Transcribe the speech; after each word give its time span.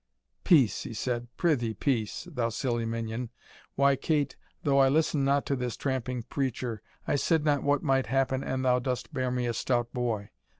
"Peace," 0.43 0.81
he 0.81 0.95
said, 0.95 1.27
"prithee, 1.37 1.75
peace, 1.75 2.27
thou 2.31 2.49
silly 2.49 2.87
minion 2.87 3.29
why, 3.75 3.95
Kate, 3.95 4.35
though 4.63 4.79
I 4.79 4.89
listen 4.89 5.23
not 5.23 5.45
to 5.45 5.55
this 5.55 5.77
tramping 5.77 6.23
preacher, 6.23 6.81
I 7.07 7.15
said 7.15 7.45
not 7.45 7.61
what 7.61 7.83
might 7.83 8.07
happen 8.07 8.43
an 8.43 8.63
thou 8.63 8.79
dost 8.79 9.13
bear 9.13 9.29
me 9.29 9.45
a 9.45 9.53
stout 9.53 9.93
boy. 9.93 10.31